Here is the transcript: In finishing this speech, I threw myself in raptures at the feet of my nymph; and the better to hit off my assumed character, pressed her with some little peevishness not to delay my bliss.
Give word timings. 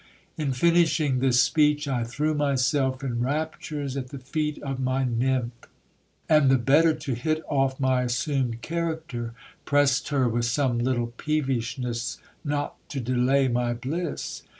In 0.35 0.51
finishing 0.51 1.19
this 1.19 1.43
speech, 1.43 1.87
I 1.87 2.03
threw 2.03 2.33
myself 2.33 3.03
in 3.03 3.19
raptures 3.21 3.95
at 3.95 4.07
the 4.07 4.17
feet 4.17 4.57
of 4.63 4.79
my 4.79 5.03
nymph; 5.03 5.51
and 6.27 6.49
the 6.49 6.57
better 6.57 6.95
to 6.95 7.13
hit 7.13 7.43
off 7.47 7.79
my 7.79 8.01
assumed 8.01 8.63
character, 8.63 9.35
pressed 9.63 10.07
her 10.09 10.27
with 10.27 10.45
some 10.45 10.79
little 10.79 11.13
peevishness 11.17 12.17
not 12.43 12.77
to 12.89 12.99
delay 12.99 13.47
my 13.47 13.75
bliss. 13.75 14.41